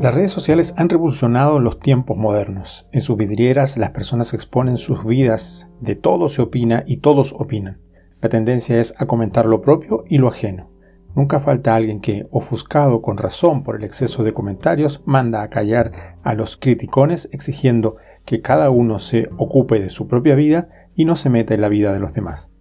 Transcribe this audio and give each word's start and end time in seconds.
Las 0.00 0.14
redes 0.14 0.30
sociales 0.30 0.72
han 0.78 0.88
revolucionado 0.88 1.60
los 1.60 1.78
tiempos 1.78 2.16
modernos. 2.16 2.88
En 2.90 3.02
sus 3.02 3.18
vidrieras 3.18 3.76
las 3.76 3.90
personas 3.90 4.32
exponen 4.32 4.78
sus 4.78 5.04
vidas, 5.04 5.68
de 5.80 5.94
todo 5.94 6.30
se 6.30 6.40
opina 6.40 6.84
y 6.86 6.98
todos 6.98 7.34
opinan. 7.38 7.82
La 8.22 8.30
tendencia 8.30 8.80
es 8.80 8.94
a 8.96 9.04
comentar 9.04 9.44
lo 9.44 9.60
propio 9.60 10.04
y 10.08 10.16
lo 10.16 10.28
ajeno. 10.28 10.70
Nunca 11.14 11.38
falta 11.38 11.76
alguien 11.76 12.00
que, 12.00 12.26
ofuscado 12.30 13.02
con 13.02 13.18
razón 13.18 13.62
por 13.62 13.76
el 13.76 13.84
exceso 13.84 14.24
de 14.24 14.32
comentarios, 14.32 15.02
manda 15.04 15.42
a 15.42 15.50
callar 15.50 16.16
a 16.22 16.32
los 16.32 16.56
criticones 16.56 17.28
exigiendo 17.30 17.96
que 18.24 18.40
cada 18.40 18.70
uno 18.70 19.00
se 19.00 19.28
ocupe 19.36 19.80
de 19.80 19.90
su 19.90 20.08
propia 20.08 20.34
vida 20.34 20.70
y 20.94 21.04
no 21.04 21.14
se 21.14 21.28
meta 21.28 21.52
en 21.52 21.60
la 21.60 21.68
vida 21.68 21.92
de 21.92 22.00
los 22.00 22.14
demás. 22.14 22.54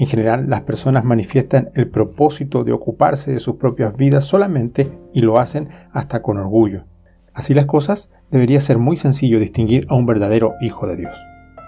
En 0.00 0.06
general, 0.06 0.48
las 0.48 0.62
personas 0.62 1.04
manifiestan 1.04 1.72
el 1.74 1.90
propósito 1.90 2.64
de 2.64 2.72
ocuparse 2.72 3.32
de 3.32 3.38
sus 3.38 3.56
propias 3.56 3.94
vidas 3.94 4.24
solamente 4.24 4.90
y 5.12 5.20
lo 5.20 5.38
hacen 5.38 5.68
hasta 5.92 6.22
con 6.22 6.38
orgullo. 6.38 6.84
Así 7.34 7.52
las 7.52 7.66
cosas, 7.66 8.10
debería 8.30 8.60
ser 8.60 8.78
muy 8.78 8.96
sencillo 8.96 9.38
distinguir 9.38 9.84
a 9.90 9.96
un 9.96 10.06
verdadero 10.06 10.54
hijo 10.62 10.86
de 10.86 10.96
Dios. 10.96 11.14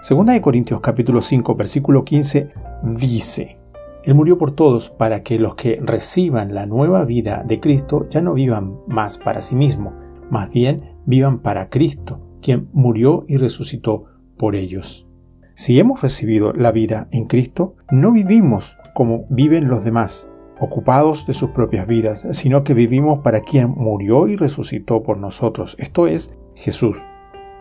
Segunda 0.01 0.33
de 0.33 0.41
Corintios 0.41 0.81
capítulo 0.81 1.21
5 1.21 1.53
versículo 1.53 2.03
15 2.03 2.49
dice, 2.95 3.59
Él 4.03 4.15
murió 4.15 4.39
por 4.39 4.55
todos 4.55 4.89
para 4.89 5.21
que 5.21 5.37
los 5.37 5.53
que 5.53 5.79
reciban 5.79 6.55
la 6.55 6.65
nueva 6.65 7.05
vida 7.05 7.43
de 7.43 7.59
Cristo 7.59 8.07
ya 8.09 8.21
no 8.21 8.33
vivan 8.33 8.79
más 8.87 9.19
para 9.19 9.41
sí 9.43 9.55
mismo, 9.55 9.93
más 10.31 10.49
bien 10.49 10.95
vivan 11.05 11.37
para 11.37 11.69
Cristo, 11.69 12.19
quien 12.41 12.67
murió 12.73 13.25
y 13.27 13.37
resucitó 13.37 14.05
por 14.39 14.55
ellos. 14.55 15.07
Si 15.55 15.79
hemos 15.79 16.01
recibido 16.01 16.51
la 16.53 16.71
vida 16.71 17.07
en 17.11 17.25
Cristo, 17.25 17.75
no 17.91 18.11
vivimos 18.11 18.77
como 18.95 19.25
viven 19.29 19.67
los 19.67 19.83
demás, 19.83 20.29
ocupados 20.59 21.27
de 21.27 21.33
sus 21.33 21.51
propias 21.51 21.87
vidas, 21.87 22.27
sino 22.31 22.63
que 22.63 22.73
vivimos 22.73 23.19
para 23.19 23.41
quien 23.41 23.69
murió 23.69 24.27
y 24.27 24.35
resucitó 24.35 25.03
por 25.03 25.17
nosotros, 25.17 25.75
esto 25.77 26.07
es 26.07 26.33
Jesús. 26.55 26.97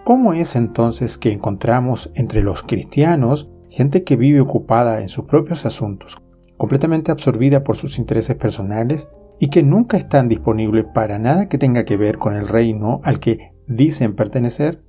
¿Cómo 0.05 0.33
es 0.33 0.57
entonces 0.57 1.19
que 1.19 1.33
encontramos 1.33 2.11
entre 2.15 2.43
los 2.43 2.63
cristianos 2.63 3.51
gente 3.69 4.05
que 4.05 4.17
vive 4.17 4.41
ocupada 4.41 5.01
en 5.01 5.09
sus 5.09 5.25
propios 5.27 5.65
asuntos, 5.65 6.19
completamente 6.57 7.11
absorbida 7.11 7.65
por 7.65 7.77
sus 7.77 7.99
intereses 7.99 8.37
personales 8.37 9.11
y 9.39 9.49
que 9.49 9.63
nunca 9.63 9.97
están 9.97 10.29
disponibles 10.29 10.87
para 10.95 11.19
nada 11.19 11.47
que 11.47 11.59
tenga 11.59 11.85
que 11.85 11.97
ver 11.97 12.19
con 12.19 12.37
el 12.37 12.49
reino 12.49 13.01
al 13.05 13.21
que 13.21 13.53
dicen 13.67 14.15
pertenecer? 14.15 14.83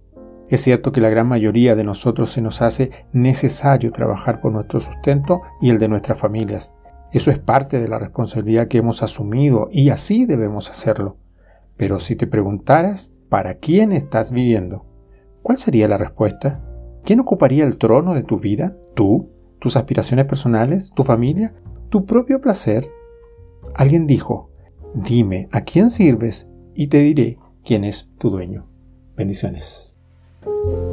Es 0.53 0.61
cierto 0.61 0.91
que 0.91 1.01
la 1.01 1.09
gran 1.09 1.27
mayoría 1.27 1.75
de 1.75 1.83
nosotros 1.83 2.29
se 2.29 2.39
nos 2.39 2.61
hace 2.61 2.91
necesario 3.11 3.91
trabajar 3.91 4.39
por 4.39 4.51
nuestro 4.51 4.79
sustento 4.79 5.41
y 5.59 5.71
el 5.71 5.79
de 5.79 5.87
nuestras 5.87 6.19
familias. 6.19 6.75
Eso 7.11 7.31
es 7.31 7.39
parte 7.39 7.79
de 7.79 7.87
la 7.87 7.97
responsabilidad 7.97 8.67
que 8.67 8.77
hemos 8.77 9.01
asumido 9.01 9.67
y 9.71 9.89
así 9.89 10.27
debemos 10.27 10.69
hacerlo. 10.69 11.17
Pero 11.75 11.97
si 11.97 12.15
te 12.15 12.27
preguntaras, 12.27 13.13
¿para 13.29 13.55
quién 13.55 13.91
estás 13.91 14.31
viviendo? 14.31 14.85
¿Cuál 15.41 15.57
sería 15.57 15.87
la 15.87 15.97
respuesta? 15.97 16.63
¿Quién 17.03 17.19
ocuparía 17.19 17.65
el 17.65 17.79
trono 17.79 18.13
de 18.13 18.21
tu 18.21 18.37
vida? 18.37 18.77
¿Tú? 18.93 19.31
¿Tus 19.57 19.75
aspiraciones 19.75 20.25
personales? 20.25 20.91
¿Tu 20.95 21.03
familia? 21.03 21.55
¿Tu 21.89 22.05
propio 22.05 22.39
placer? 22.39 22.87
Alguien 23.73 24.05
dijo, 24.05 24.51
dime 24.93 25.49
a 25.51 25.61
quién 25.61 25.89
sirves 25.89 26.47
y 26.75 26.89
te 26.89 26.99
diré 26.99 27.39
quién 27.65 27.83
es 27.83 28.11
tu 28.19 28.29
dueño. 28.29 28.67
Bendiciones. 29.17 29.92
thank 30.45 30.65
you 30.65 30.92